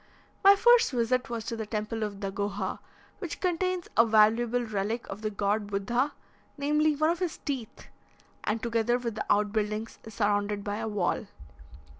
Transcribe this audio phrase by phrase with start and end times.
[0.43, 2.79] My first visit was to the temple of Dagoha,
[3.19, 6.13] which contains a valuable relic of the god Buddha,
[6.57, 7.85] namely, one of his teeth,
[8.43, 11.27] and, together with the out buildings, is surrounded by a wall.